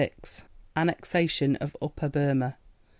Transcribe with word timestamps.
Annexation 0.75 1.57
of 1.57 1.77
Upper 1.79 2.09
Burmah. 2.09 2.55